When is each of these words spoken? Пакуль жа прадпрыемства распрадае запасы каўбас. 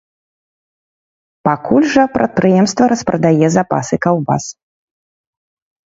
Пакуль 1.49 1.87
жа 1.97 2.03
прадпрыемства 2.17 2.83
распрадае 2.95 3.47
запасы 3.61 3.95
каўбас. 4.07 4.43